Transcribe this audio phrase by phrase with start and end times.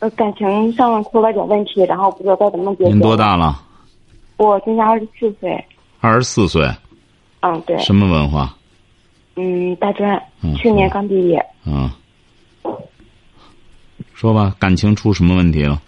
[0.00, 2.90] 呃，感情上出了点问题，然后不知道该怎么解决。
[2.90, 3.60] 您多大了？
[4.38, 5.64] 我今年二十四岁。
[6.00, 6.66] 二十四岁。
[7.40, 7.78] 嗯，对。
[7.78, 8.54] 什么文化？
[9.36, 10.20] 嗯，大专。
[10.42, 10.54] 嗯。
[10.56, 11.44] 去年刚毕业。
[11.66, 11.90] 嗯。
[14.14, 15.80] 说吧，感情出什么问题了？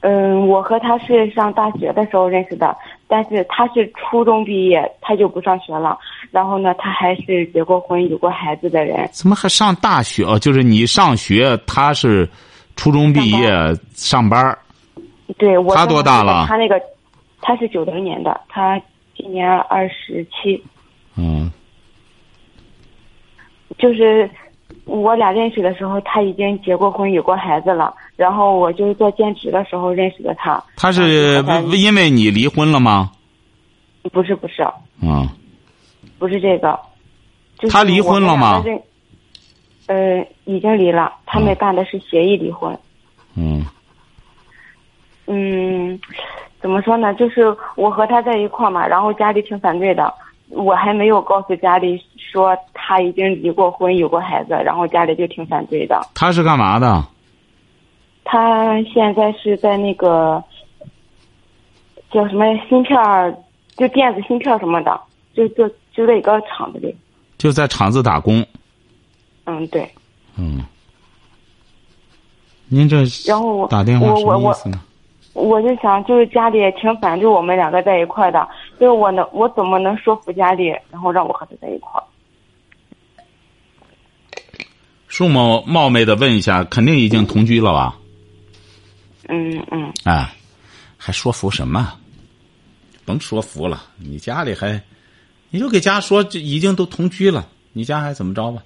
[0.00, 5.96] 嗯，我和他是上大学的时候认识的，但是他是初中毕业，他就不上学了。
[6.30, 9.08] 然后呢，他还是结过婚、有过孩子的人。
[9.12, 10.24] 怎么还上大学？
[10.24, 12.28] 哦，就是你上学，他是
[12.80, 13.50] 初中毕业
[13.92, 14.56] 上班。
[15.36, 16.46] 对，我他多大了？
[16.48, 16.80] 他那个，
[17.42, 18.80] 他是九零年的，他
[19.14, 20.64] 今年二十七。
[21.14, 21.52] 嗯。
[23.78, 24.28] 就是。
[24.86, 27.94] 我俩认识的时候，他已经结过婚，有过孩子了。
[28.16, 30.60] 然后我就是做兼职的时候认识的他。
[30.74, 31.44] 他是
[31.76, 33.12] 因为你离婚了吗？
[34.10, 34.66] 不是，不是。
[35.00, 35.28] 嗯。
[36.18, 36.76] 不是这个。
[37.68, 38.64] 他离婚了吗？
[39.90, 41.12] 呃，已经离了。
[41.26, 42.78] 他们办的是协议离婚。
[43.34, 43.66] 嗯。
[45.26, 45.98] 嗯，
[46.60, 47.12] 怎么说呢？
[47.14, 50.14] 就是我和他在一块嘛，然后家里挺反对的。
[50.50, 56.00] 我还没有告诉家里说他已经离过婚有过孩子，然后家里就挺反对的。
[56.14, 57.04] 他是干嘛的？
[58.22, 60.40] 他现在是在那个
[62.12, 62.96] 叫什么芯片
[63.76, 65.00] 就电子芯片什么的，
[65.34, 66.94] 就就就在一个厂子里。
[67.38, 68.46] 就在厂子打工。
[69.50, 69.90] 嗯，对。
[70.36, 70.64] 嗯。
[72.68, 74.80] 您这然后我打电话什么意思呢？
[75.32, 78.48] 我就想，就是家里也挺反对我们两个在一块的，
[78.78, 82.00] 就是我能，我怎么能说服家里，然后让我和他在一块？
[85.08, 87.96] 恕某冒昧的问一下，肯定已经同居了吧？
[89.28, 89.92] 嗯嗯。
[90.04, 90.32] 哎，
[90.96, 91.92] 还说服什么？
[93.04, 94.80] 甭说服了，你家里还，
[95.50, 98.62] 你就给家说，这已经都同居了，你家还怎么着吧？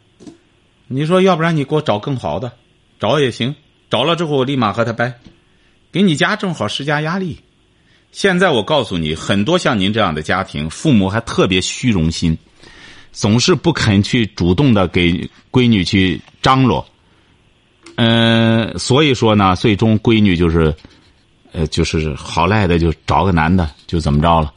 [0.86, 2.52] 你说，要不然你给我找更好的，
[3.00, 3.54] 找也行，
[3.90, 5.14] 找了之后我立马和他掰。
[5.90, 7.38] 给你家正好施加压力。
[8.12, 12.36] 现在我告诉你，很多像您这样的家庭，父母还特别虚荣心，
[13.12, 16.84] 总是不肯去主动的给闺女去张罗。
[17.96, 20.74] 嗯，所以说呢，最终闺女就是，
[21.52, 24.52] 呃，就是好赖的就找个男的就怎么着了。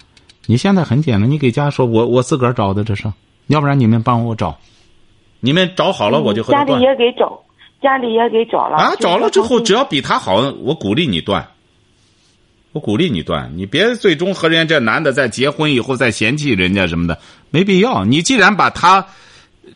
[0.45, 3.11] 你现在很简单，你给家说，我我自个儿找的这是，
[3.47, 4.59] 要不然你们帮我找，
[5.39, 7.41] 你们找好了我就和家里也给找。
[7.79, 11.47] 家里也给找了啊，找了之后只要比他好，我鼓励你断。
[12.73, 17.17] 我鼓励你断，你别最终和人家这男的在结婚以后再嫌弃人家什么的，
[17.51, 18.03] 没必要。
[18.03, 19.05] 你既然把他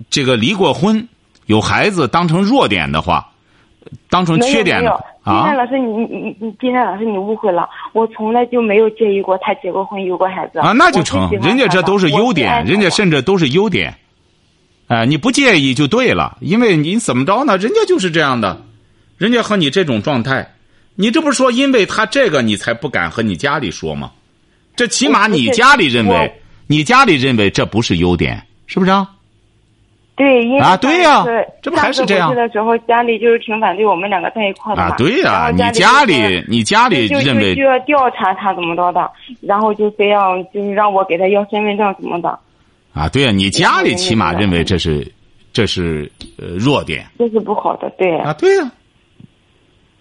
[0.09, 1.07] 这个离过婚、
[1.45, 3.29] 有孩子当成弱点的话，
[4.09, 4.91] 当成缺点的
[5.23, 5.43] 啊。
[5.43, 10.71] 金山老师，你你你，今天老师，你误会了，我从来就没有介意过他结过婚、有过孩子啊。
[10.71, 13.95] 那就成，人家这都是优点，人家甚至都是优点。
[14.91, 17.55] 哎，你不介意就对了，因为你怎么着呢？
[17.57, 18.61] 人家就是这样的，
[19.17, 20.45] 人家和你这种状态，
[20.95, 24.11] 你这不是说因为他这个你才不敢和你家里说吗？
[24.75, 26.29] 这起码你家里认为，
[26.67, 29.09] 你家里认为这不是优点，是不是啊？
[30.17, 31.23] 对，因为啊，对呀，
[31.61, 32.35] 这不还是这样？
[32.35, 39.09] 的时候家里就是挺反对我们两个在一块的啊，对呀，你家里你家里认为就要调查他怎么着的，
[39.39, 42.37] 然后就非要就是让我给他要身份证什么的。
[42.93, 45.09] 啊，对呀，你家里起码认为这是，
[45.53, 48.71] 这是呃弱点，这是不好的，对啊，对呀，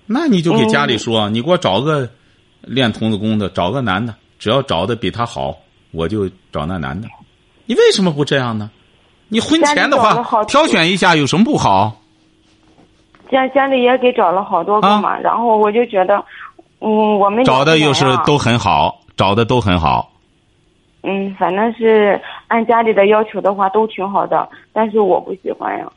[0.07, 2.09] 那你就给家里说，你给我找个
[2.63, 5.57] 练童子功的，找个男的，只要找的比他好，
[5.93, 7.09] 我就找那男的。
[7.67, 8.71] 你为什么不这样呢？
[9.29, 11.97] 你婚前的话挑选一下有什么不好？
[13.31, 16.17] 家家里也给找了好多个嘛，然后我就觉得，
[16.81, 20.11] 嗯，我们找的又是都很好，找的都很好。
[21.03, 25.91] 嗯，反正是按家里的要求的话，都挺好的，但是我不喜欢呀。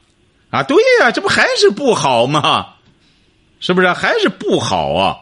[0.50, 2.68] 啊，对呀，这不还是不好吗？
[3.60, 5.18] 是不是还是不好啊？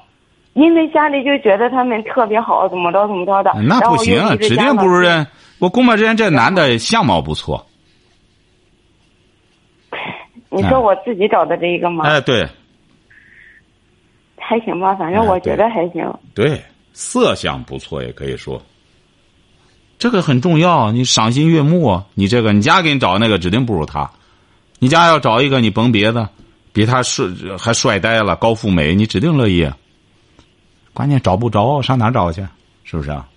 [0.53, 3.51] 因为家里就觉得他们特别好，怎么着怎么着的。
[3.63, 5.25] 那不行，指定不如人。
[5.59, 7.65] 我估摸着这男的相貌不错。
[10.49, 12.05] 你说我自己找的这一个吗？
[12.05, 12.45] 哎，对。
[14.37, 16.05] 还行吧，反正我觉得还行。
[16.35, 16.61] 对，
[16.91, 18.61] 色相不错，也可以说。
[20.01, 22.01] 这个很重要，你赏心悦目。
[22.15, 24.09] 你这个，你家给你找那个，指定不如他。
[24.79, 26.27] 你家要找一个，你甭别的，
[26.73, 29.69] 比他帅还帅呆了，高富美，你指定乐意。
[30.91, 32.43] 关键找不着，上哪找去？
[32.83, 33.27] 是不是啊？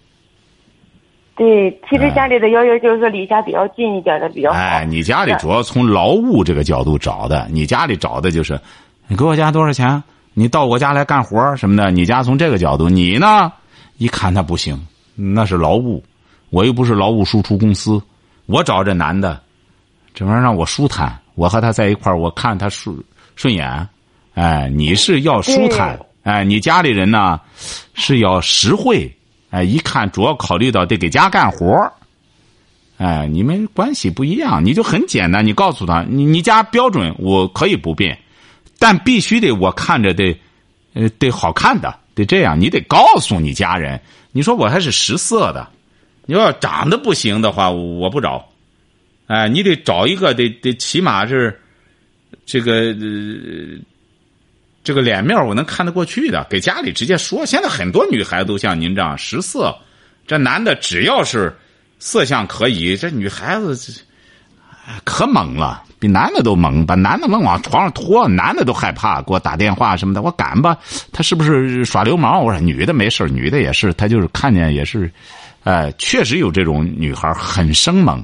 [1.37, 4.56] 对，其实家里的要求就是说离家比较近一点的比较好。
[4.56, 8.58] 哎，你家里主要从劳务这个角度找的，你家里找的就是，
[9.06, 10.02] 你给我家多少钱？
[10.32, 13.52] 你到我家来干活什么的，你家从这个角度，你呢？
[13.99, 14.81] 一看他不行，
[15.14, 16.02] 那是劳务，
[16.55, 18.01] 我又不是劳务输出公司，
[18.47, 19.43] 我找这男的，
[20.15, 22.97] 这玩意儿让我舒坦，我和他在一块儿，我看他顺
[23.35, 23.89] 顺眼，
[24.35, 27.41] 哎，你是要舒坦，哎，你家里人呢
[27.95, 29.12] 是要实惠，
[29.51, 31.93] 哎，一看主要考虑到得给家干活儿
[32.99, 38.17] 哎，你们关系不一样，你就很简单，你告诉他，你你家标准我可以不变，
[38.79, 40.39] 但必须得我看着得，
[40.93, 44.00] 呃，得好看的，得这样，你得告诉你家人，
[44.31, 45.69] 你说我还是食色的，
[46.26, 48.49] 你要长得不行的话，我不找，
[49.26, 51.61] 哎，你得找一个得得起码是，
[52.47, 52.94] 这个，
[54.82, 57.44] 这个脸面我能看得过去的，给家里直接说。
[57.47, 59.75] 现在很多女孩子都像您这样食色，
[60.26, 61.55] 这男的只要是。
[62.00, 63.75] 色相可以，这女孩子
[65.05, 70.76] 可猛了，比男的都猛，把男的能往床上拖，男的都害怕，给我打电话什么的，我敢吧？
[71.12, 72.44] 他是不是耍流氓？
[72.44, 75.11] 我说女的没事女的也是，他就是看见也是，
[75.64, 78.22] 哎，确实有这种女孩很生猛。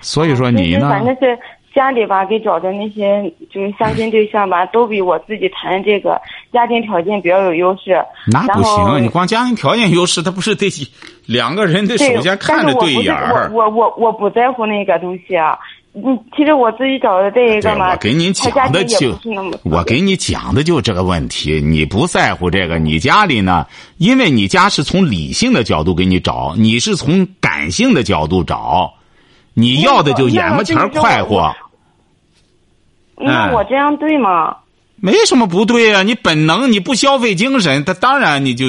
[0.00, 0.88] 所以说你呢？
[0.88, 1.38] 反正是
[1.74, 6.20] 家里吧，给找的那些就是相亲对象吧，都比我自己谈这个
[6.52, 8.02] 家庭条件比较有优势。
[8.26, 10.68] 那不行，你光家庭条件优势，他不是得
[11.26, 13.50] 两个人得首先看着对眼儿。
[13.52, 15.58] 我我我不在乎那个东西啊。
[15.92, 19.18] 嗯，其实我自己找的这一个嘛，我给你讲的就
[19.64, 23.66] 我给你讲的就这个问题，你不在乎这个，你家里呢？
[23.98, 28.92] 因为你家是从理性的角度给你找，你是从感性的角度找，
[29.52, 31.52] 你要的就眼巴前快活。
[33.16, 34.56] 那我这样对吗？
[34.94, 38.66] 没什么不对啊，你本能，你不消费精神，他当然你就，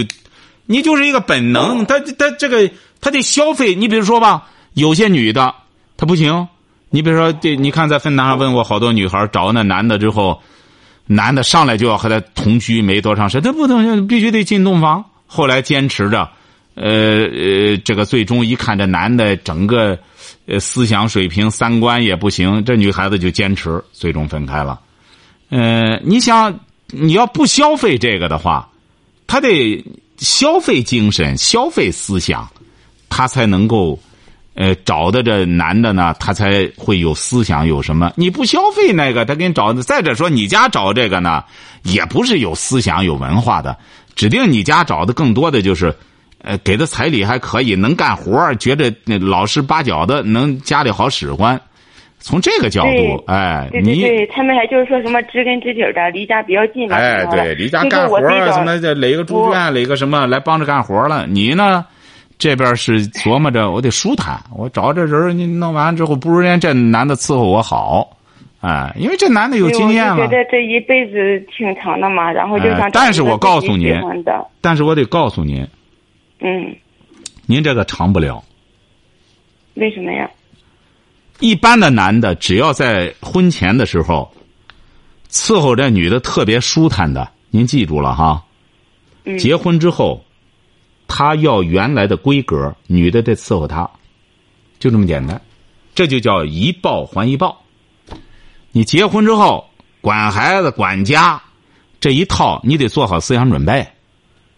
[0.65, 2.67] 你就是一个本能，他他这个
[2.99, 3.75] 他得消费。
[3.75, 5.53] 你比如说吧，有些女的
[5.97, 6.47] 她不行。
[6.93, 10.41] 你比如说，这你看在分堂上问过好多女孩找那男的之后，
[11.07, 15.05] 男的上来就要和他同居没多长时间，他不能必须得进洞房。
[15.25, 16.29] 后来坚持着，
[16.75, 19.97] 呃呃，这个最终一看这男的整个
[20.45, 24.77] 呃思想水平、三观也不行，这女孩子就坚持，最终分开了。
[25.49, 28.69] 呃，你想你要不消费这个的话，
[29.27, 29.81] 他得
[30.17, 32.45] 消费精神、消费思想，
[33.07, 33.97] 他才能够。
[34.61, 38.13] 呃，找的这男的呢，他才会有思想，有什么？
[38.15, 39.73] 你不消费那个，他给你找。
[39.73, 41.43] 再者说，你家找这个呢，
[41.81, 43.75] 也不是有思想、有文化的，
[44.13, 45.91] 指定你家找的更多的就是，
[46.43, 51.59] 呃，给的彩礼还可以，能干活觉得那老实巴交的，能家里好使唤。
[52.19, 56.97] 从这个角度，哎，你对他们还就是说什么知根知底的，离家比较近嘛。
[56.97, 61.25] 哎，对，离家干活什么的，垒个猪圈，垒个什么来帮着干活了。
[61.25, 61.83] 你呢？
[62.41, 68.17] 这边是琢磨着我得舒坦，我找这人你弄完之后，不如人家这男的伺候我好，
[68.61, 70.17] 哎，因为这男的有经验了。
[70.17, 72.89] 觉得这一辈子挺长的嘛，然后就想。
[72.89, 73.95] 但是我告诉您，
[74.59, 75.67] 但是我得告诉您，
[76.39, 76.75] 嗯，
[77.45, 78.43] 您这个长不了。
[79.75, 80.27] 为什么呀？
[81.41, 84.27] 一般的男的，只要在婚前的时候
[85.29, 88.43] 伺候这女的特别舒坦的，您记住了哈。
[89.37, 90.25] 结婚之后。
[91.13, 93.87] 他要原来的规格，女的得伺候他，
[94.79, 95.39] 就这么简单，
[95.93, 97.61] 这就叫一报还一报。
[98.71, 101.41] 你结婚之后管孩子、管家
[101.99, 103.85] 这一套，你得做好思想准备。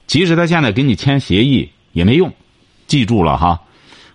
[0.05, 2.31] 即使他现在给你签协议也没用，
[2.85, 3.59] 记住了哈。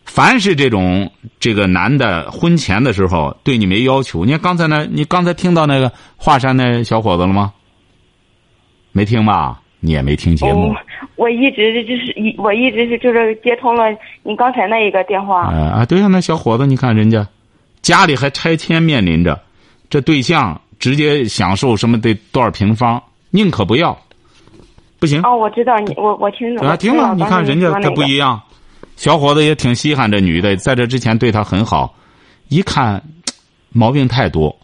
[0.05, 7.53] 凡是这种这个男的婚前的时候对你没要求，你看刚才那，你刚才听到那个华山那小伙子了吗？
[8.93, 9.61] 没听吧？
[9.81, 10.75] 你也没听节目。
[11.17, 13.85] 我一直就是一，我一直是就是接通了
[14.23, 15.43] 你刚才那一个电话。
[15.43, 17.27] 啊啊，对呀，那小伙子，你看人家
[17.83, 19.41] 家里还拆迁面临着，
[19.91, 23.99] 这对象直接享受什么得多少平方，宁可不要，
[24.99, 25.23] 不行。
[25.23, 26.73] 哦，我知道你，我我听懂了。
[26.73, 28.41] 啊，听了，你看人家他不一样，
[28.97, 31.95] 小伙子也挺稀罕这女的，在这之前对她很好，
[32.49, 33.03] 一看
[33.71, 34.57] 毛病太多。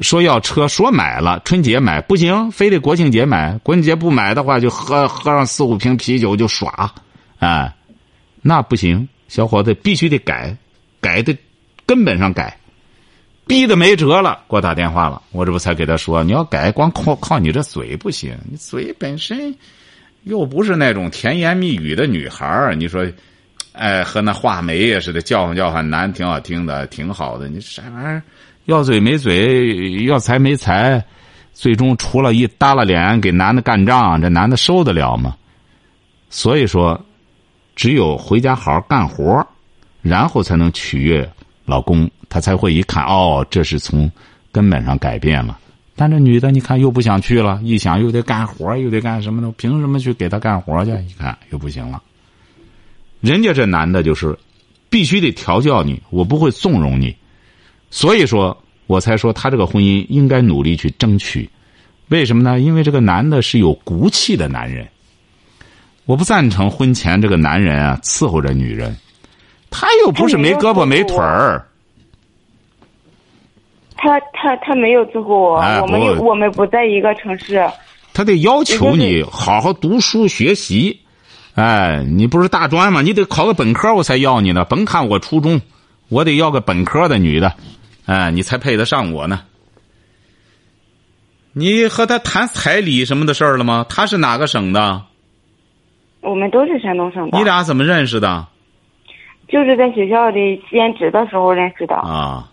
[0.00, 3.58] 说要车，说买了，春节买不行，非得国庆节买。
[3.64, 6.94] 国庆节不买的话，就喝喝上四五瓶啤酒就耍，
[7.38, 7.74] 哎，
[8.40, 10.56] 那不行，小伙子必须得改，
[11.00, 11.36] 改的
[11.84, 12.56] 根本上改，
[13.46, 19.54] 逼得没辙了，给我打电话了，我这不才给他说，你要改，光靠靠你这嘴不行，你嘴本身
[20.22, 23.04] 又不是那种甜言蜜语的女孩儿，你说，
[23.72, 28.22] 哎，和那画眉似的，叫唤叫唤男，挺好听的，挺好的，你啥玩意儿？
[28.68, 31.02] 要嘴没嘴，要财没财，
[31.54, 35.34] 最终除了一耷拉脸给男的干仗，这男的受得了吗？
[36.28, 37.02] 所以说，
[37.74, 39.42] 只有回家好好干活，
[40.02, 41.26] 然后才能取悦
[41.64, 44.10] 老公，他才会一看哦，这是从
[44.52, 45.58] 根本上改变了。
[45.96, 49.50] 但这女的，你看又不想去了，一想又得干活，又得干什么呢？
[49.56, 50.90] 凭什么去给他干活去？
[50.90, 52.02] 一看又不行了。
[53.22, 54.38] 人家这男的就是
[54.90, 57.16] 必须得调教你，我不会纵容你，
[57.90, 61.48] 所以说我才说他这个婚姻应该努力去争取。
[62.08, 62.58] 为什么呢？
[62.58, 64.88] 因为这个男的是有骨气的男人。
[66.06, 68.96] 我不赞成婚前这个男人啊伺候着女人，
[69.68, 71.68] 他又不是没胳膊没腿儿。
[73.94, 77.62] 他他他没有伺候我，哎我们我们不在一个城市。
[78.14, 80.98] 他得要求你好好读书学习，
[81.54, 83.02] 哎，你不是大专吗？
[83.02, 84.64] 你得考个本科，我才要你呢。
[84.64, 85.60] 甭看我初中，
[86.08, 87.52] 我得要个本科的女的，
[88.08, 89.42] 哎，你才配得上我呢。
[91.52, 93.84] 你和他谈彩礼什么的事儿了吗？
[93.86, 95.02] 他是哪个省的？
[96.22, 98.46] 我们都是山东省的你，俩怎么认识的？
[99.46, 101.96] 就是在学校里兼职的时候认识的。
[101.96, 102.50] 啊，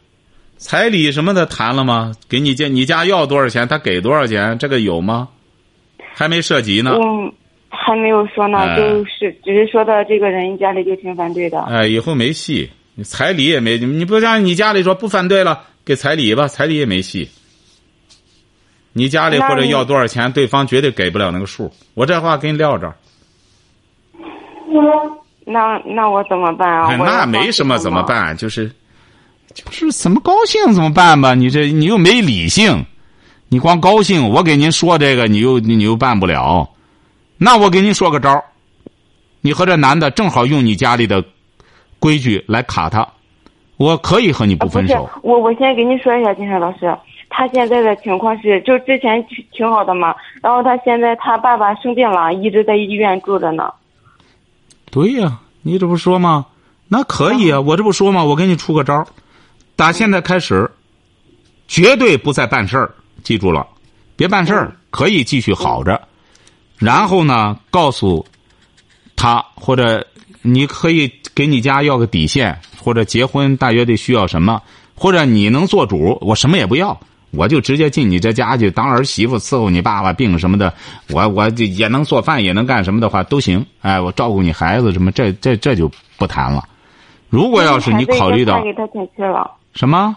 [0.57, 2.11] 彩礼什么的谈了吗？
[2.27, 4.57] 给你家你家要多少钱，他给多少钱？
[4.59, 5.29] 这个有吗？
[6.13, 6.91] 还没涉及呢。
[6.95, 7.31] 嗯，
[7.69, 11.61] 还没有说呢，哎就是只是说到这个人家里就挺反对的。
[11.61, 17.29] 哎，以后没戏，你彩礼也没，你不像你家里说不反对了，给彩礼吧，彩礼也没戏。
[18.93, 21.73] 你家里或者要多少钱，对方绝对给不了那个数。
[21.93, 22.95] 我这话给你撂这儿，
[25.45, 26.87] 那那我怎么办啊？
[26.89, 27.77] 哎那没什么？
[27.77, 28.35] 怎么办？
[28.37, 28.71] 就是，
[29.53, 31.35] 就是怎么高兴怎么办吧？
[31.35, 32.85] 你这你又没理性，
[33.49, 36.69] 你光高兴，我给您说这个，你又你又办不了。
[37.37, 38.45] 那我给您说个招儿
[39.41, 41.21] 你和这男的正好用你家里的
[42.05, 43.07] 规矩来卡他，
[43.77, 45.09] 我可以和你不分手。
[45.23, 46.95] 我，我先给你说一下，金山老师，
[47.29, 53.73] 他现在的情况是，就之前挺挺好的嘛，然后他现在他爸爸生病了，一直在医院住着呢。
[54.91, 56.45] 对呀、你这不说吗？
[56.87, 58.23] 那可以啊，我这不说吗？
[58.23, 59.07] 我给你出个招儿
[59.75, 60.69] 打现在开始，
[61.67, 62.93] 绝对不再办事儿，
[63.23, 63.65] 记住了，
[64.15, 65.99] 别办事儿，可以继续好着。
[66.77, 68.23] 然后呢，告诉
[69.25, 70.05] 他或者
[70.43, 74.61] 你可以给你家要个底线，或者结婚大约得需要什么，
[74.93, 76.95] 或者你能做主，我什么也不要，
[77.31, 80.71] 我就直接进你这家去当儿媳妇伺候你爸爸病什么的，
[81.09, 85.89] 我我这也能做饭也能干什么的话都行，哎，我照顾你孩子什么，这这这就
[86.19, 86.63] 不谈了。
[87.27, 90.15] 如果要是你考虑到给他请去了，什么，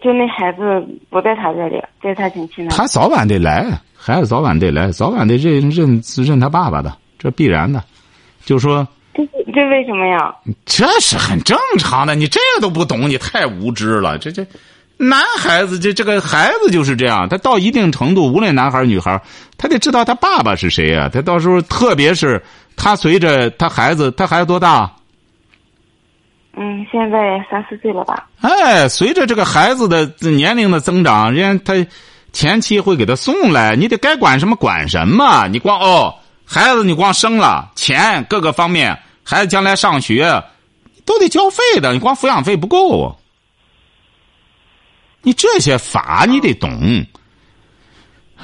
[0.00, 2.68] 就那孩子不在他这里，在他亲戚那。
[2.68, 7.82] 他早晚得来，孩子早晚得来，早晚得认认认他爸爸的，这必然的。
[8.44, 10.34] 就说这这为什么呀？
[10.64, 14.16] 这是很正常的，你这个都不懂，你太无知了。
[14.18, 14.46] 这这，
[14.96, 19.20] 男孩子这这个孩子就是这样，他到一定程度，无论男孩女孩，
[19.58, 21.10] 他得知道他爸爸是谁啊。
[21.12, 22.42] 他到时候，特别是
[22.76, 24.90] 他随着他孩子，他孩子多大？
[26.56, 28.28] 嗯，现在三四岁了吧？
[28.40, 31.90] 哎，随着这个孩子的年龄的增长，人家他
[32.32, 35.48] 前妻会给他送来，你得该管什么管什么。
[35.48, 36.14] 你光哦，
[36.52, 40.42] 孩子你光生了，钱各个方面，孩子将来上学
[41.04, 43.16] 都得交费的，你光抚养费不够。
[45.22, 47.06] 你这些法你得懂，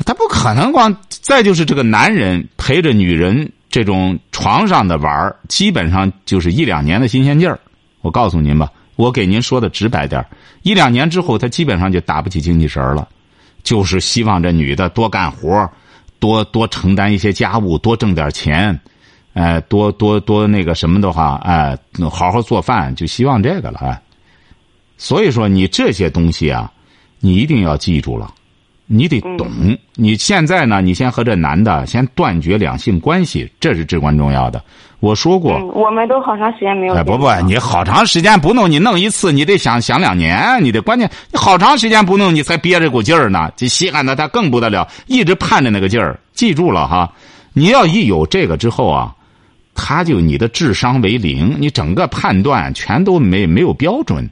[0.04, 0.96] 他不可能光。
[1.08, 7.58] 再就是这个男人陪着女人这种床上的玩儿基本上就是一两年的新鲜劲儿。
[8.02, 10.24] 我告诉您吧，我给您说的直白点
[10.62, 13.08] 一两年之后，他基本上就打不起精气神了，
[13.64, 15.68] 就是希望这女的多干活
[16.26, 18.80] 多多承担一些家务，多挣点钱，
[19.34, 21.78] 哎，多多多那个什么的话，哎，
[22.10, 24.02] 好好做饭，就希望这个了，哎。
[24.96, 26.72] 所以说，你这些东西啊，
[27.20, 28.34] 你一定要记住了，
[28.86, 29.48] 你得懂。
[29.94, 34.62] 你现在呢，你先和这男的先断绝两性关系，这是至关重要的。
[35.00, 43.50] 我说过，嗯，我们都好长时间没有哎，不不你好长时间不弄，你弄一次，你得想想两年，你得关键你好长时间不弄，你才憋着股劲儿呢。
[43.56, 46.18] 这稀罕的他更不得了，一直盼着那个劲儿。
[46.32, 47.12] 记住了哈，
[47.52, 49.14] 你要一有这个之后啊，
[49.74, 54.28] 他就你的智商为零，你整个判断全都没没有标准，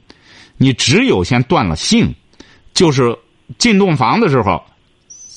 [0.57, 2.13] 你只有先断了性，
[2.73, 3.15] 就是
[3.57, 4.61] 进洞房的时候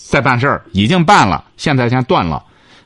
[0.09, 2.45] 再办事儿，已经办了，现在先断了。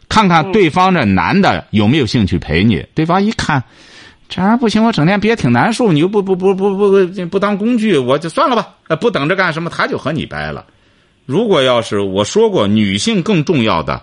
[0.09, 2.85] 看看对方这男的有没有兴趣陪你。
[2.95, 3.63] 对方一看，
[4.29, 10.67] 这玩意儿不行，我整天憋挺难受，你又不不不不不不不当工具，我就算了吧，呃不等着干什么，他就和你掰了。
[11.25, 14.03] 如果要是我说过，女性更重要的，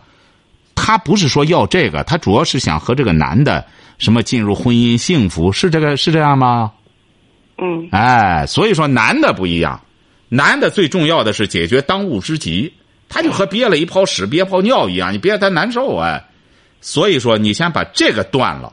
[0.73, 3.63] 她不是说要这个，她主要是想和这个男的
[3.97, 6.71] 什么进入婚姻幸福，是这个是这样吗？
[7.61, 9.79] 嗯哎，所以说男的不一样，
[10.29, 12.71] 男的最重要的是解决当务之急，
[13.09, 16.23] 他就和憋了一泡屎、憋泡尿一样，你憋他难受哎。
[16.81, 18.71] 所以说，你先把这个断了，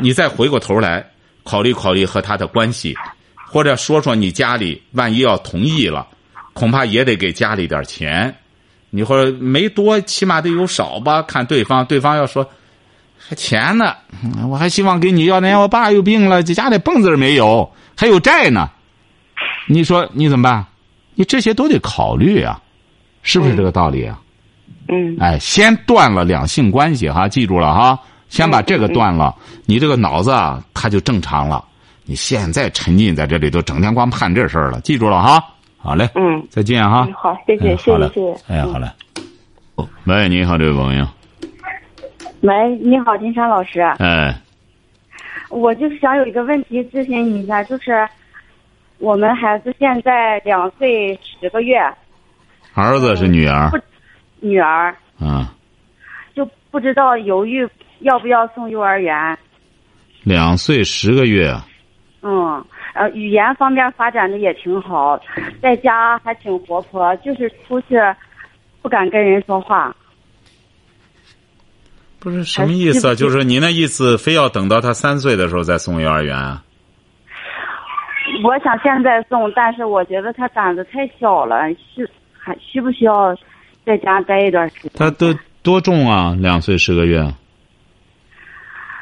[0.00, 1.06] 你再回过头来
[1.44, 2.96] 考虑考虑和他的关系，
[3.34, 6.06] 或者说说你家里万一要同意了，
[6.52, 8.34] 恐怕也得给家里点钱。
[8.90, 11.20] 你或者没多，起码得有少吧？
[11.20, 12.50] 看对方，对方要说
[13.18, 13.94] 还钱呢，
[14.48, 15.60] 我还希望给你要点。
[15.60, 18.70] 我爸有病了，这家里蹦子没有，还有债呢。
[19.66, 20.66] 你说你怎么办？
[21.18, 22.62] 你这些都得考虑啊，
[23.24, 24.20] 是不是这个道理啊？
[24.86, 27.98] 嗯，哎，先断了两性关系哈，记住了哈，
[28.28, 29.34] 先把这个断了，
[29.66, 31.64] 你这个脑子啊，它就正常了。
[32.04, 35.44] 你现在沉浸在这里头，整天光盼这事儿了，记住了哈。
[35.76, 37.04] 好嘞，嗯，再见哈。
[37.08, 38.54] 嗯好，谢谢，谢谢，谢谢。
[38.54, 38.88] 哎，好嘞。
[40.04, 41.04] 喂，你好，这位朋友。
[42.42, 44.40] 喂，你好，金山老师，哎，
[45.50, 48.08] 我就是想有一个问题咨询你一下，就是
[48.98, 51.78] 我们孩子现在两岁十个月，
[52.74, 53.78] 儿子是女儿不
[54.40, 55.54] 女儿啊，
[56.34, 57.66] 就不知道犹豫
[58.00, 59.38] 要不要送幼儿园。
[60.24, 61.54] 两岁十个月。
[62.22, 62.64] 嗯，
[62.94, 65.20] 呃，语言方面发展的也挺好，
[65.62, 67.94] 在家还挺活泼，就是出去
[68.82, 69.94] 不敢跟人说话。
[72.18, 73.14] 不是什么意思啊？
[73.14, 76.64] 就是你那意思，非要等到他三岁的时候再送幼儿园啊？
[78.44, 83.36] 我想现在送，但是我觉得他胆子太小了，是还需不需要
[83.84, 84.92] 在家待一段时间？
[84.94, 86.34] 他多多重啊？
[86.38, 87.18] 两岁十个月，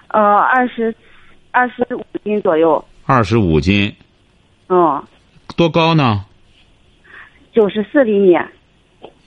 [0.08, 0.94] 呃，二十
[1.50, 3.94] 二十五斤左右，二十五斤，
[4.68, 5.02] 嗯，
[5.56, 6.24] 多高呢？
[7.52, 8.36] 九十四厘米。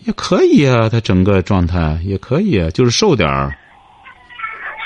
[0.05, 3.53] 也可以啊，他整个状态也可以啊，就是瘦点儿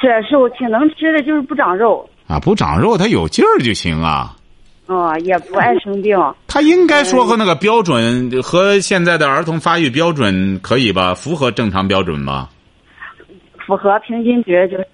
[0.01, 4.35] 是是我挺能吃的，就是不长肉，啊，不长肉，他有劲儿就行啊。
[4.87, 6.17] 嗯，也不爱生病。
[6.47, 11.13] 他应该说和那个标准和现在的儿童发育标准可以吧？
[11.13, 12.49] 符合正常标准吧？
[13.65, 14.87] 符合平均值就是。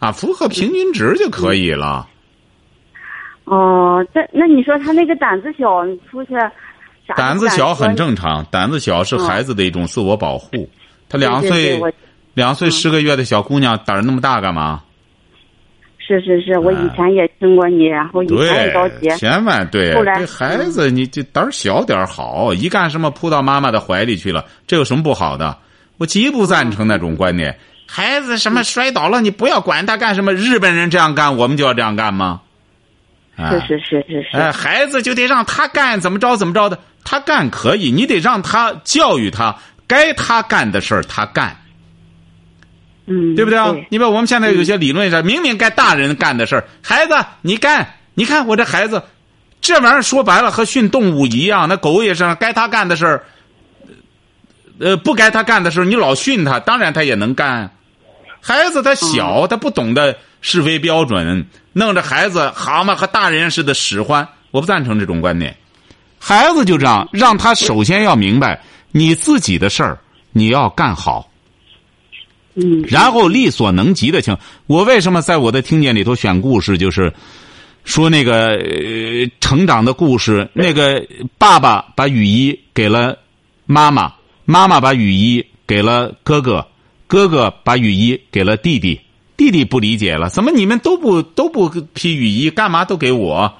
[0.00, 2.06] 啊，符合平均值就可以了。
[3.44, 6.34] 哦、这那你说他那个胆子小，你出去？
[7.16, 10.68] 胆子小很正常，胆子小是孩子的一种自我保护。
[11.08, 11.94] 他两对对岁对
[12.34, 14.82] 两岁十个月的小姑娘胆儿那么大干嘛？
[16.08, 19.10] 是是是，我以前也听过你，然后以前也着急，。
[19.18, 25.56] 千万对后来对孩子，你这胆儿小点儿好，一干什么扑到妈妈的怀里去了，这有什么不好的？
[25.98, 27.58] 我极不赞成那种观点。
[27.86, 30.32] 孩子什么摔倒了，你不要管他干什么。
[30.32, 32.40] 日本人这样干，我们就要这样干吗？
[33.36, 34.36] 哎是是是是是。
[34.36, 39.54] 哎，孩子就得让他干，怎么着怎么着的，他干可以，你得让他教育他，
[39.86, 41.56] 该他干的事儿他干，
[43.08, 43.72] 嗯，对不对啊？
[43.72, 49.02] 对你比如我们现在有些理论上，明明该大人干的事儿，孩子你干，你看我这孩子，
[49.60, 53.24] 这玩意儿说白了和训动物一样，那狗也是该他干的事儿，
[54.78, 57.70] 呃，不该他干的事儿，你老训他，当然他也能干。
[58.40, 65.56] 孩子他小，他不懂得是非标准，弄着孩子蛤蟆和大人似的使唤，我不赞成这种观点。
[66.20, 68.60] 孩子就这样，让他首先要明白
[68.92, 69.98] 你自己的事儿，
[70.32, 71.27] 你要干好。
[72.60, 74.36] 嗯然后力所能及的情。
[74.66, 77.12] 我为什么在我的听见里头选故事，就是
[77.84, 80.48] 说那个、呃、成长的故事。
[80.52, 81.06] 那个
[81.38, 83.16] 爸爸把雨衣给了
[83.66, 84.12] 妈妈，
[84.44, 86.66] 妈妈把雨衣给了哥哥，
[87.06, 89.00] 哥哥把雨衣给了弟弟，
[89.36, 93.54] 弟弟不理解了，怎么你们都不都不披雨衣，干嘛都给我？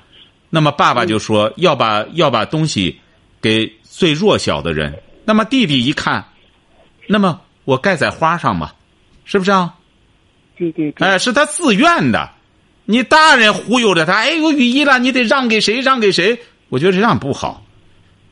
[0.50, 2.98] 那么爸爸就说要把要把东西
[3.40, 4.98] 给最弱小的人。
[5.26, 6.24] 那么弟弟一看，
[7.06, 8.74] 那么我盖在花上吧，
[9.30, 9.74] 是不是啊？
[10.56, 11.06] 对对对。
[11.06, 12.30] 哎，是他自愿的，
[12.86, 15.80] 你大人忽悠着他，哎，有雨衣了，你得让给谁？
[15.80, 16.40] 让给谁？
[16.70, 17.62] 我觉得这样不好。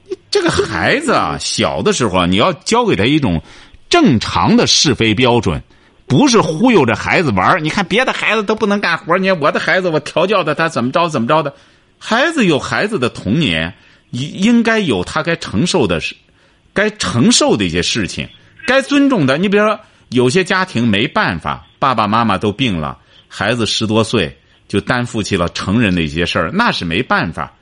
[0.08, 3.42] 你这个孩子啊，小的时候啊，你要教给他一种
[3.90, 5.62] 正常的是非标准，
[6.06, 11.54] 不是忽悠着孩子玩儿你看别的孩子都不能干活，你看我的孩子，我调教的他怎么着怎么着的。
[11.98, 13.74] 孩子有孩子的童年，
[14.12, 16.16] 应应该有他该承受的事，
[16.72, 18.26] 该承受的一些事情，
[18.66, 19.36] 该尊重的。
[19.36, 19.78] 你比如说，
[20.10, 24.38] 有些家庭没办法，爸爸妈妈都病了，孩子十多岁
[24.68, 27.52] 就担负起了成人的一些事儿，那是没办法。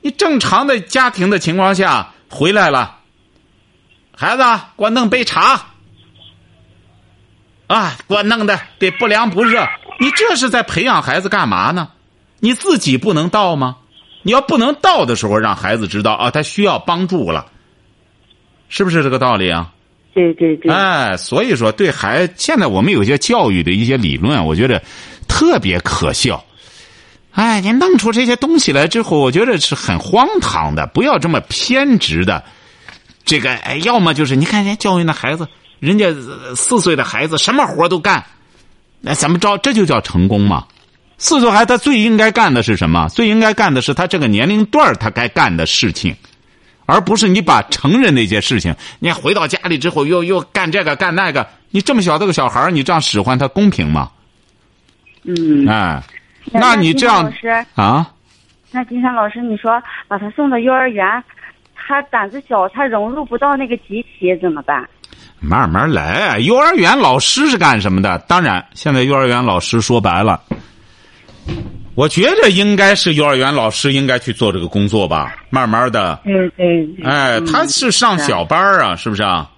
[0.00, 2.98] 你正常的家庭的情况下回来了，
[4.16, 4.42] 孩子
[4.76, 5.66] 给我弄杯茶，
[7.66, 11.90] 啊，给我弄的得不凉不热，你这是在培养孩子干嘛呢？
[12.38, 13.76] 你自己不能到吗？
[14.22, 17.50] 你要不能到的时候，让孩子知道啊，他需要帮助了，
[18.68, 19.72] 是不是这个道理啊？
[20.12, 20.72] 对对对。
[20.72, 24.82] 哎，所以说对孩子现在我们有些教育的一些理论，我觉得
[25.28, 26.44] 特别可笑。
[27.32, 30.86] 哎，你弄出这些东西来之后，我觉得是很荒唐的。
[30.88, 32.42] 不要这么偏执的，
[33.24, 35.46] 这个哎，要么就是你看人家教育那孩子，
[35.78, 36.06] 人家
[36.56, 38.24] 四岁的孩子什么活都干，
[39.00, 39.56] 那怎么着？
[39.58, 40.66] 这就叫成功吗？
[41.18, 43.06] 四岁孩子他最应该干的是什么？
[43.10, 46.16] 最应该干的是他这个年龄段他该干的事情，
[46.90, 51.46] 而不是你把成人那些事情，你回到家里之后又又干这个干那个。
[51.70, 54.10] 你这么小的个小孩你这样使唤他公平吗？
[55.24, 55.68] 嗯。
[55.68, 56.02] 哎。
[56.52, 57.32] 那你这样
[57.74, 58.10] 啊？
[58.72, 61.04] 那金山老师，你说把他送到幼儿园，
[61.74, 64.88] 他胆子小，他融入不到那个集体，怎么办？
[65.38, 66.38] 慢慢来。
[66.38, 68.18] 幼儿园老师是干什么的？
[68.20, 70.40] 当然，现在幼儿园老师说白了，
[72.00, 75.36] 我觉着应该是幼儿园老师应该去做这个工作吧。
[75.50, 76.96] 慢慢的，嗯嗯。
[77.04, 79.50] 哎，他是上小班啊，是不是啊？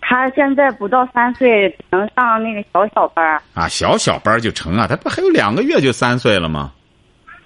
[0.00, 6.72] 他现在不到三岁，能上那个小小班啊，小小班就成啊，他不还有两个月就三岁了吗？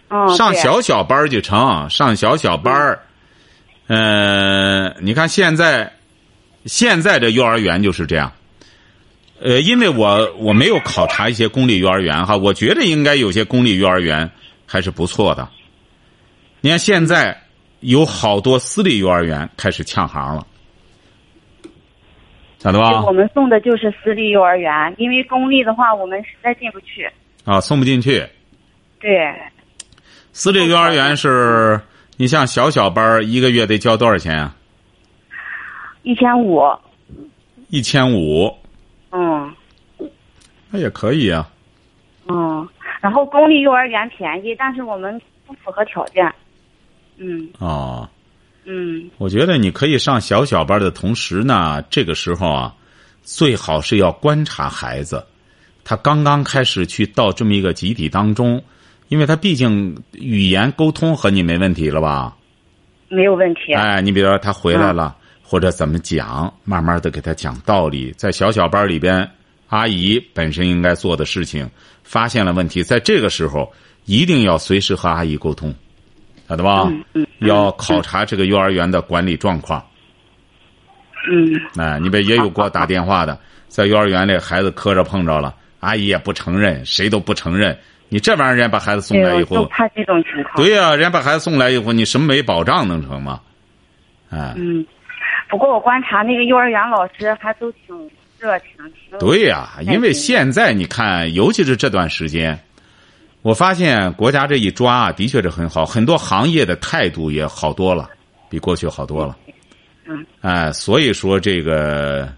[0.07, 2.97] 哦，上小小班就成，上小小班
[3.89, 5.93] 嗯，你看现在，
[6.65, 8.31] 现在这幼儿园就是这样。
[9.43, 14.31] 呃，因为我我没有考察一些公立幼儿园哈，我觉得应该有些公立幼儿园
[14.67, 15.49] 还是不错的。
[16.61, 17.35] 你看现在
[17.81, 20.47] 有好多私立幼儿园开始抢行了。
[22.59, 23.03] 咋的吧？
[23.07, 27.11] 我们送的就是私立幼儿园，因为公立的话，我们实在进不去。
[27.47, 28.23] 啊，送不进去。
[29.01, 29.35] 对。
[30.35, 31.81] 私立幼儿园是，
[32.19, 34.55] 你像小小班一个月得交多少钱啊？
[36.03, 36.63] 一千五。
[37.71, 38.55] 一千五。
[39.13, 39.55] 嗯。
[40.71, 41.49] 那也可以啊。
[42.29, 42.69] 嗯，
[43.01, 46.33] 然后公立幼儿园便宜，但是我们不符合条件。
[47.17, 47.49] 嗯。
[47.59, 48.09] 哦。
[48.65, 52.75] 嗯，我觉得你可以上小小班的同时呢，这个时候啊，
[53.23, 55.27] 最好是要观察孩子，
[55.83, 58.63] 他刚刚开始去到这么一个集体当中，
[59.09, 62.37] 因为他毕竟语言沟通和你没问题了吧？
[63.09, 63.73] 没有问题。
[63.73, 65.17] 哎，你比如说他回来了，
[65.51, 69.29] 或者怎么讲，慢慢的给他讲道理，在小小班里边，
[69.67, 71.69] 阿姨本身应该做的事情，
[72.05, 73.69] 发现了问题，在这个时候
[74.05, 75.75] 一定要随时和阿姨沟通。
[76.49, 76.89] 晓得吧？
[77.41, 79.85] 要考察这个幼儿园的管理状况。
[81.29, 81.61] 嗯。
[81.77, 83.37] 哎，你别也有给我打电话的，
[83.67, 87.77] 在幼儿园里孩子磕着碰着了，阿姨也不承认，谁都不承认。
[88.09, 90.55] 你这玩意儿，人家把孩子送来以后，就怕这种情况。
[90.55, 93.41] 对呀，人家把孩子送来以后，你什么没保障能成吗？
[94.31, 94.55] 哎。
[94.57, 94.87] 嗯。
[95.51, 98.69] 不过我观察那个幼儿园老师还都挺热情，
[99.09, 99.19] 挺。
[99.19, 102.59] 对呀，因为现在你看，尤其是这段时间。
[103.43, 108.09] 我发现国家这一抓啊，的确是很好，很多行业的态度也好多了，
[108.49, 109.37] 比过去好多了。
[110.07, 110.25] 嗯。
[110.43, 112.31] 哎，所以说这个，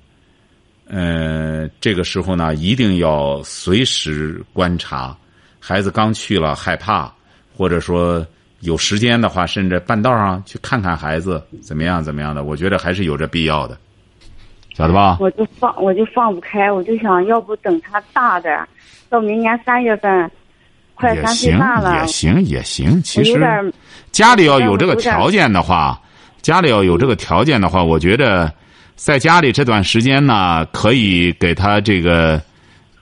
[0.87, 5.17] 嗯，这个时候呢，一定要随时观察，
[5.59, 7.13] 孩子刚去了害怕，
[7.53, 8.25] 或者说
[8.63, 13.77] 有时间的话，甚至半道上去看看孩子怎么样怎么样的，我觉得还是有这必要的，
[14.75, 15.19] 晓得吧？
[15.21, 18.57] 我就放，我就放不开，我就想要不等他大点
[19.09, 20.31] 到明年三月份。
[21.03, 23.03] 也行，也行，也行。
[23.03, 23.73] 其实
[24.13, 26.01] 家里要有这个条件的话，
[26.43, 28.53] 家里要有这个条件的话，我觉得
[28.95, 32.41] 在家里这段时间呢，可以给他这个，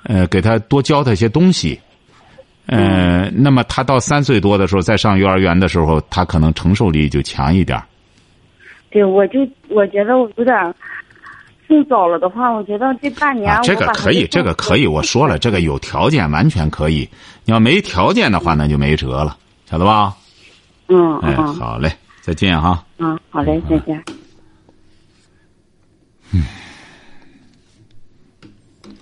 [0.05, 1.79] 呃，给他多教他一些东西。
[2.67, 7.81] 嗯，那么他到三岁多的时候，再上幼儿园的时候，他可能承受力就强一点。
[8.91, 10.75] 对，我就我觉得我有点。
[11.69, 14.89] 送早了的话，我觉得这半年这个可以，这个可以。
[14.89, 17.09] 我说了，这个有条件完全可以。
[17.45, 20.13] 你要没条件的话，那就没辙了，晓得吧？
[20.89, 21.17] 嗯。
[21.21, 21.93] 哎，好嘞，
[22.23, 22.85] 再见哈。
[22.99, 24.03] 嗯，好嘞，再见。
[26.35, 26.43] 嗯。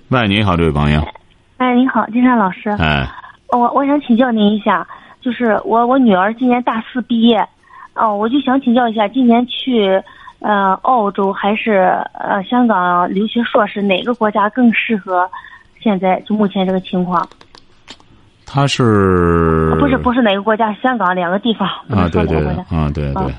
[0.09, 1.01] 喂，你好，这位朋友。
[1.57, 2.68] 哎，你好，金山老师。
[2.79, 3.09] 哎。
[3.51, 4.87] 我我想请教您一下，
[5.21, 7.47] 就是我我女儿今年大四毕业，
[7.95, 10.03] 哦，我就想请教一下，今年去。
[10.41, 15.29] 呃，澳洲还是呃香港留学硕士，哪个国家更适合？
[15.81, 17.29] 现在就目前这个情况。
[18.47, 20.73] 他是不是不是哪个国家？
[20.75, 21.67] 香港两个地方。
[21.91, 23.35] 啊，对对对，啊对对。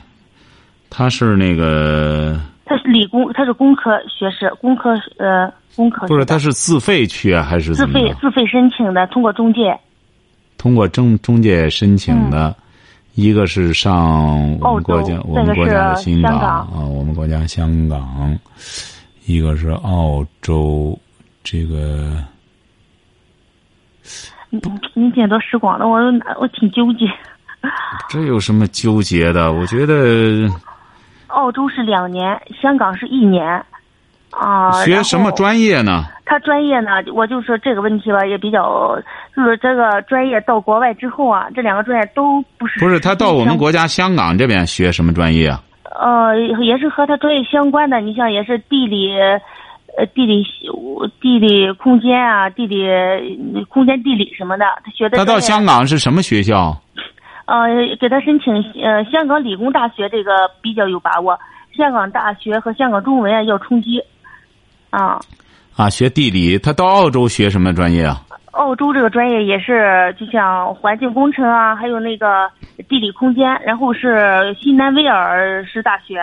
[0.90, 2.38] 他是那个。
[2.66, 6.06] 他是理工，他是工科学士，工科呃工科。
[6.08, 9.08] 不是，他是自费去啊，还是自费自费申请的？
[9.08, 9.80] 通过中介。
[10.60, 12.56] 通过中中介申请的。
[13.16, 18.38] 一个是上我们国家，我们国家的新港啊，我们国家香港，
[19.26, 20.98] 一个是澳洲，
[21.44, 22.24] 这个。
[24.50, 24.62] 你
[24.94, 25.98] 你见多识广的，我
[26.40, 27.06] 我挺纠结。
[28.08, 29.52] 这有什么纠结的？
[29.52, 30.50] 我觉得。
[31.28, 33.44] 澳洲是两年，香港是一年，
[34.32, 34.72] 啊。
[34.84, 36.06] 学什么专业呢？
[36.26, 38.96] 他专业呢，我就说这个问题吧，也比较，
[39.36, 42.80] 就是这个专业到国外之后啊，这两个专业都不是。
[42.80, 45.60] 不是他到我们国家香港这边学什么专业啊？
[46.00, 50.46] 呃，也是和他专业相关的，你像也是地理，呃，地理
[51.20, 52.86] 地理空间啊，地理
[53.68, 55.18] 空间地理什么的，他学的。
[55.18, 56.78] 他到香港是什么学校？
[57.48, 57.68] 呃，
[58.00, 61.38] 给他申请呃香港理工大学这个比较有把握，
[61.76, 64.00] 香港大学和香港中文啊要冲击，
[64.90, 65.20] 啊。
[65.76, 68.22] 啊，学地理，他到澳洲学什么专业啊？
[68.52, 72.50] 澳洲这个专业也是，就像环境工程啊，还有那个
[72.90, 76.20] 地理空间，然后是新南威尔士大学，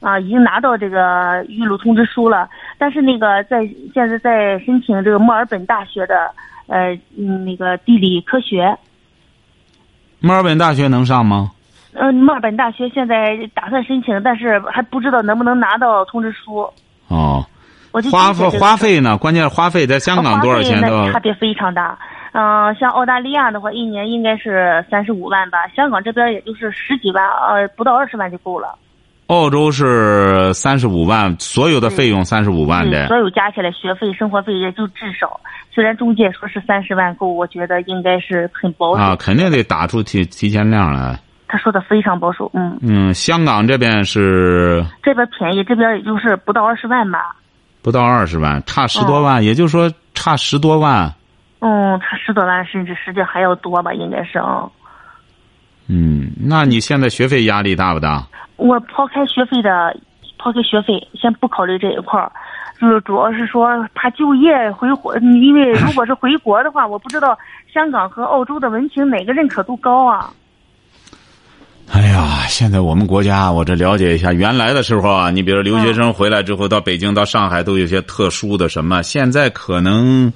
[0.00, 2.46] 啊，已经拿到这个预录通知书了。
[2.76, 6.30] 但是那个在现在在申请这个墨尔本大学的，
[6.66, 8.76] 呃，那个地理科学。
[10.18, 11.52] 墨尔本大学能上吗？
[11.94, 16.68] 嗯，墨尔本大学现在打算申请，但是还不知道能不能拿到通知书。
[17.08, 17.42] 哦。
[18.10, 19.18] 花费花费呢？
[19.18, 21.98] 关键是花费在香港多少钱都差别非常大。
[22.32, 25.66] 嗯，像澳大利亚的话，一年应该是三十五万吧。
[25.74, 28.74] 香港这边也就是十几万，呃，不到二十万就够了。
[29.26, 33.08] 澳洲是三十五万，所有的费用三十五万的。
[33.08, 35.40] 所有加起来，学费、生活费也就至少。
[35.72, 39.02] 虽然中介说是三十万够，我觉得应该是很保守。
[39.02, 41.18] 啊，肯定得打出提提前量来。
[41.48, 42.78] 他说的非常保守，嗯。
[42.80, 44.84] 嗯，香港这边是。
[45.02, 47.34] 这边便宜，这边也就是不到二十万吧。
[47.82, 51.12] 不到二十万，差十多万，也就是说差十多万。
[51.60, 54.68] 嗯，差十多万，甚至实际还要多吧，应该是啊。
[55.88, 58.26] 嗯，那你现在学费压力大不大？
[58.56, 59.96] 我抛开学费的，
[60.38, 62.30] 抛开学费，先不考虑这一块儿，
[62.80, 67.36] 就是主要是说他就业回国，因为如果是回国的话，我不知道
[67.72, 70.30] 香港和澳洲的文凭哪个认可度高啊。
[71.92, 80.32] 哎呀，现在我们国家，我这了解一下，原来的时候啊，你比如留学生回来之后到北京、到上海都有些特殊的什么，现在可能，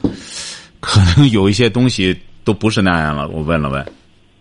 [0.80, 3.28] 可能有一些东西都不是那样了。
[3.28, 3.86] 我问了问。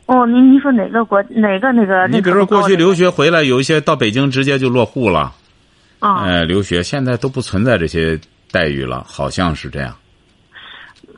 [0.07, 2.07] 哦，您您说哪个国哪个那个？
[2.07, 5.33] 你比如说过去留学回来，有一些到北京直接就落户了。
[5.99, 6.23] 啊。
[6.25, 8.19] 哎，留学现在都不存在这些
[8.51, 9.95] 待遇了，好像是这样。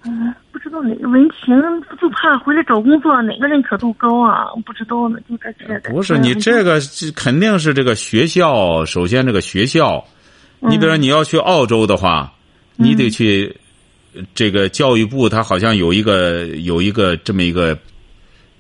[0.04, 0.34] 嗯。
[0.76, 1.56] 不知道哪个文凭，
[2.02, 4.48] 就怕回来找工作哪个认可度高啊？
[4.66, 5.80] 不知道呢，就这些。
[5.90, 6.80] 不是你这个
[7.16, 10.04] 肯定是这个学校，首先这个学校，
[10.60, 12.30] 你比如说你要去澳洲的话，
[12.76, 13.56] 你得去
[14.34, 17.78] 这个教育部，它好像有一个有一个这么一个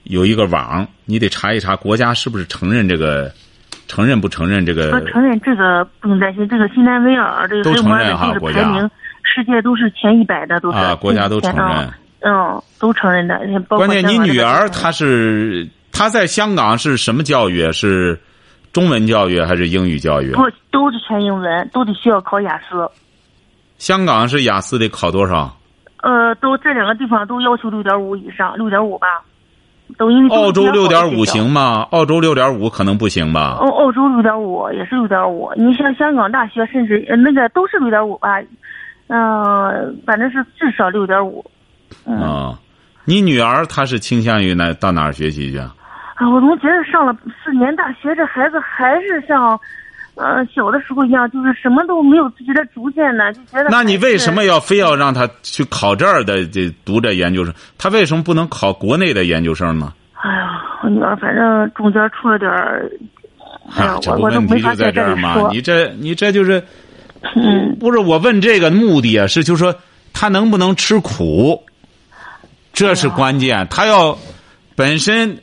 [0.03, 3.29] 有一个网，你得查一查国家是不是承认这个，
[3.87, 4.91] 承认不承认这个？
[5.11, 8.89] 承认这个不用担心，这个新南威尔这个都承认哈，国家。
[9.27, 11.91] 世界都是前一百的，都是啊，国家都承认，
[12.27, 13.39] 嗯，都承认的。
[13.69, 17.71] 关键你女儿她是她在香港是什么教育？
[17.71, 18.19] 是
[18.73, 20.31] 中文教育还是英语教育？
[20.33, 22.89] 不，都是全英文，都得需要考雅思。
[23.77, 25.55] 香港是雅思得考多少？
[26.01, 29.07] 呃，都这两个地方都要求六点五以上，六点五吧。
[29.99, 31.87] 都因为澳洲六点五行吗？
[31.91, 33.57] 澳洲六点五可能不行吧？
[33.59, 35.51] 澳澳洲六点五也是六点五。
[35.55, 38.41] 你像香港大学，甚至那个都是六点五吧。
[39.09, 41.45] 嗯，反正是至少六点五。
[42.03, 42.59] 啊，
[43.05, 45.57] 你女儿她是倾向于哪到哪儿学习去？
[45.57, 45.73] 啊，
[46.29, 49.59] 我总觉得上了四年大学，这孩子还是像，
[50.15, 53.69] 呃，小的时候一样，就是什么都没有自己的主见呢，就觉得。
[53.69, 57.53] 那你为什么要非要让他去考这儿的这读这研究生？
[57.77, 59.93] 他为什么不能考国内的研究生呢？
[60.21, 62.89] 哎呀，我女儿反正中间出了点儿，
[63.75, 65.49] 哎呀，我我都没法在这儿说。
[65.51, 66.63] 你这你这就是。
[67.35, 69.73] 嗯，不是我问这个目的啊，是就说
[70.13, 71.59] 他能不能吃苦，
[72.75, 73.65] 这是关键。
[73.69, 74.15] 他要
[74.75, 75.39] 本身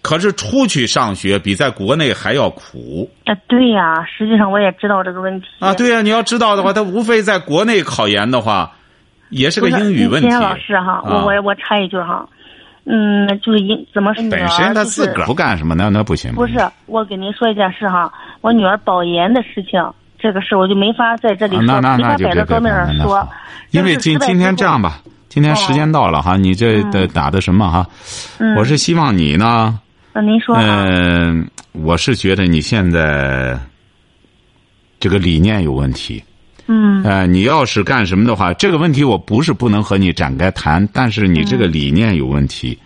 [0.00, 3.10] 可是出去上学比在国内还要苦。
[3.26, 5.48] 啊，对呀，实际上我也知道这个问题。
[5.58, 8.72] 啊，对呀，你要知道的话，他无非在国内考研的话，
[9.28, 10.28] 也是个英语问题。
[10.30, 12.26] 老师哈，我我我插一句哈，
[12.84, 14.38] 嗯，就是英怎么说女儿？
[14.38, 16.32] 本身他自个儿不干什么，那那不行。
[16.34, 16.54] 不是，
[16.86, 18.10] 我跟您说一件事哈，
[18.40, 19.82] 我女儿保研的事情。
[20.20, 23.28] 这个事我就没法在这里说，没法摆在桌面上说。
[23.70, 27.86] 因为今今天这样吧，今天时间到了哈，你这的打的什么哈？
[28.56, 29.78] 我是希望你呢。
[30.14, 30.56] 那您说。
[30.56, 33.58] 嗯，我是觉得你现在
[34.98, 36.22] 这个理念有问题。
[36.66, 37.02] 嗯。
[37.04, 42.78] 呃，你要是干什么的话，这个问题我不是不能和你展开谈，但是你这个理念有问题。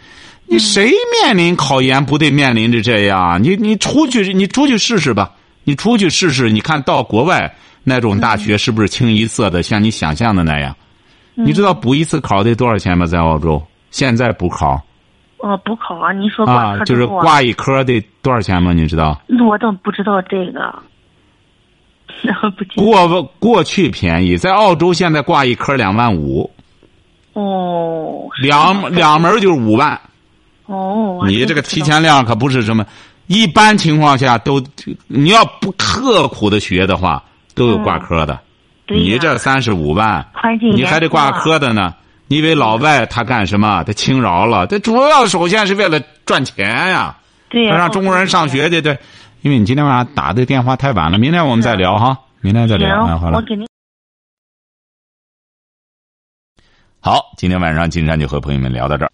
[0.46, 3.42] 你谁面临考研不得面临着这样？
[3.42, 5.30] 你你出去你出去试试吧。
[5.64, 10.76] 你出去试试，你看到国外那种大学是不是清一色的像你想象的那样？
[11.34, 13.06] 你知道补一次考得多少钱吗？
[13.06, 14.80] 在澳洲，现在补考。
[15.38, 16.12] 哦，补考啊！
[16.12, 18.72] 你说挂就是挂一科得多少钱吗？
[18.72, 19.20] 你知道？
[19.48, 20.72] 我怎么不知道这个。
[22.56, 22.84] 不清楚。
[22.84, 26.48] 过过去便宜，在澳洲现在挂一科两万五，
[27.32, 29.98] 哦，两两门就是五万。
[30.66, 32.86] 哦，你这个提前量可不是什么，
[33.26, 34.62] 一般情况下都，
[35.08, 37.20] 你要不刻苦的学的话，
[37.56, 38.38] 都有挂科的。
[38.94, 40.26] 你这三十五万，
[40.74, 41.94] 你还得挂科的呢。
[42.28, 43.84] 你以为老外他干什么？
[43.84, 47.18] 他轻饶了，他主要首先是为了赚钱呀，
[47.50, 48.80] 对呀，他让中国人上学去。
[48.80, 48.98] 对，
[49.42, 53.04] 因为你今天晚上打的电话太晚了，明天我们再聊哈，明天再聊。
[53.04, 53.42] 哎，好，了我。
[53.42, 53.66] 给您。
[57.00, 59.12] 好，今天晚上金山就和朋友们聊到这儿。